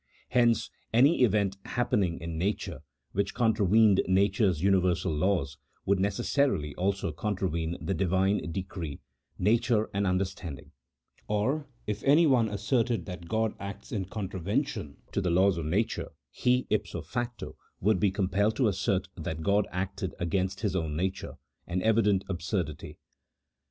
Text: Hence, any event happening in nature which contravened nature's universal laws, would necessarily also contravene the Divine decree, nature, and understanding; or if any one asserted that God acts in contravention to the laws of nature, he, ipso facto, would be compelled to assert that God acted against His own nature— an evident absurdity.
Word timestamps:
Hence, 0.29 0.71
any 0.91 1.21
event 1.21 1.57
happening 1.65 2.19
in 2.21 2.35
nature 2.39 2.81
which 3.11 3.35
contravened 3.35 4.01
nature's 4.07 4.63
universal 4.63 5.13
laws, 5.13 5.59
would 5.85 5.99
necessarily 5.99 6.73
also 6.73 7.11
contravene 7.11 7.77
the 7.79 7.93
Divine 7.93 8.51
decree, 8.51 8.99
nature, 9.37 9.91
and 9.93 10.07
understanding; 10.07 10.71
or 11.27 11.67
if 11.85 12.03
any 12.03 12.25
one 12.25 12.49
asserted 12.49 13.05
that 13.05 13.27
God 13.29 13.53
acts 13.59 13.91
in 13.91 14.05
contravention 14.05 14.97
to 15.11 15.21
the 15.21 15.29
laws 15.29 15.59
of 15.59 15.67
nature, 15.67 16.13
he, 16.31 16.65
ipso 16.71 17.03
facto, 17.03 17.55
would 17.79 17.99
be 17.99 18.09
compelled 18.09 18.55
to 18.55 18.67
assert 18.67 19.07
that 19.15 19.43
God 19.43 19.67
acted 19.69 20.15
against 20.17 20.61
His 20.61 20.75
own 20.75 20.95
nature— 20.95 21.35
an 21.67 21.79
evident 21.83 22.23
absurdity. 22.27 22.97